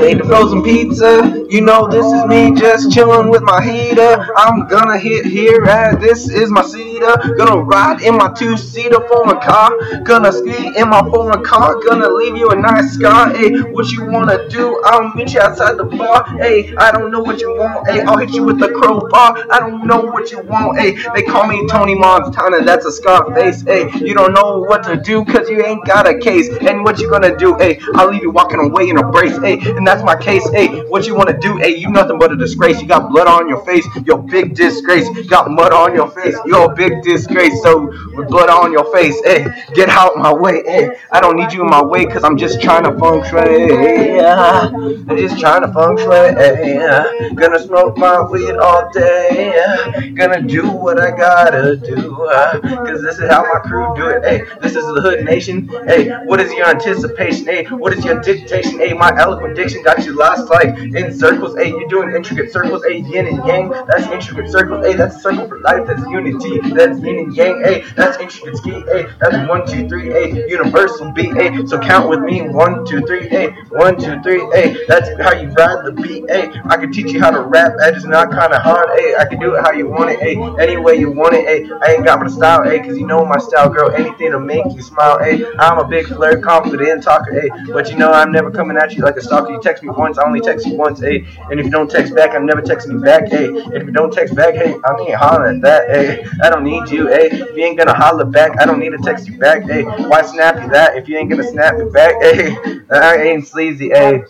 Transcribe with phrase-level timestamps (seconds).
[0.00, 1.37] Ate the frozen pizza.
[1.48, 4.28] You know this is me just chilling with my heater.
[4.36, 7.16] I'm gonna hit here as this is my cedar.
[7.38, 9.70] Gonna ride in my two seater foreign car.
[10.02, 11.76] Gonna ski in my foreign car.
[11.88, 13.30] Gonna leave you a nice scar.
[13.30, 14.78] Hey, what you wanna do?
[14.84, 16.26] I'll meet you outside the bar.
[16.36, 17.88] Hey, I don't know what you want.
[17.88, 19.46] Hey, I'll hit you with the crowbar.
[19.50, 20.78] I don't know what you want.
[20.78, 22.62] Hey, they call me Tony Montana.
[22.62, 23.62] That's a scar face.
[23.62, 26.50] Hey, you don't know what to do cause you ain't got a case.
[26.60, 27.56] And what you gonna do?
[27.56, 29.38] Hey, I'll leave you walking away in a brace.
[29.38, 30.46] Hey, and that's my case.
[30.50, 31.56] Hey, what you wanna do?
[31.56, 32.80] Hey, you nothing but a disgrace.
[32.80, 33.86] You got blood on your face.
[34.04, 35.08] You're big disgrace.
[35.28, 36.36] Got mud on your face.
[36.46, 37.62] You're a big disgrace.
[37.62, 39.20] So with blood on your face.
[39.24, 40.62] Hey, get out my way.
[40.64, 43.38] Hey, I don't need you in my way cause I'm just trying to function.
[43.38, 46.10] Hey, I'm just trying to function.
[46.10, 50.12] Hey, gonna smoke my weed all day.
[50.14, 52.16] Gonna do what I gotta do.
[52.16, 54.24] Cause this is how my crew do it.
[54.24, 55.68] Hey, this is the hood nation.
[55.86, 57.46] Hey, what is your anticipation?
[57.46, 58.78] Hey, what is your dictation?
[58.78, 61.56] Hey, my eloquent diction got you lost like in circles.
[61.56, 61.68] A.
[61.68, 62.84] you're doing intricate circles.
[62.84, 62.94] A.
[62.94, 63.70] yin and yang.
[63.70, 64.84] That's intricate circles.
[64.86, 64.96] A.
[64.96, 65.86] that's a circle for life.
[65.86, 66.60] That's unity.
[66.70, 67.62] That's yin and yang.
[67.64, 67.82] A.
[67.94, 68.70] that's intricate ski.
[68.70, 69.08] A.
[69.20, 70.06] that's one, two, three.
[70.06, 71.34] Hey, universal beat.
[71.34, 72.42] Hey, so count with me.
[72.42, 73.28] One, two, three.
[73.28, 74.40] Hey, one, two, three.
[74.52, 76.28] Hey, that's how you ride the beat.
[76.30, 77.74] Hey, can teach you how to rap.
[77.78, 78.88] That is not kind of hard.
[78.90, 79.16] A.
[79.18, 80.20] I can do it how you want it.
[80.20, 80.60] A.
[80.60, 81.44] any way you want it.
[81.46, 81.78] A.
[81.82, 82.64] I ain't got my style.
[82.64, 83.90] Hey, cause you know my style, girl.
[83.90, 85.18] Anything to make you smile.
[85.18, 87.38] Hey, I'm a big flirt, confident talker.
[87.38, 87.72] A.
[87.72, 89.52] but you know I'm never coming at you like a stalker.
[89.52, 91.02] You text me once, I only text you once.
[91.50, 93.28] And if you don't text back, I'm never texting you back.
[93.28, 95.88] Hey, if you don't text back, hey, I ain't hollering at that.
[95.90, 97.08] Hey, I don't need you.
[97.08, 99.62] Hey, if you ain't gonna holler back, I don't need to text you back.
[99.64, 102.14] Hey, why snap you that if you ain't gonna snap me back?
[102.28, 102.56] Hey,
[102.90, 103.90] I ain't sleazy.
[103.90, 104.22] Hey.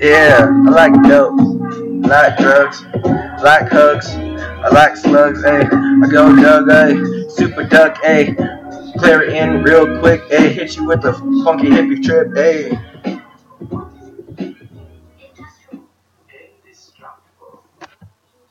[0.00, 1.38] Yeah, I like dope.
[1.38, 2.82] I like drugs.
[2.94, 4.08] I like hugs.
[4.16, 5.44] I like slugs.
[5.44, 6.68] Ay, I go Doug.
[6.68, 6.94] Ay,
[7.28, 7.98] super duck.
[8.02, 8.34] Ay,
[8.98, 10.22] clear it in real quick.
[10.32, 11.12] Ay, hit you with a
[11.44, 12.32] funky hippie trip.
[12.36, 12.87] Ay.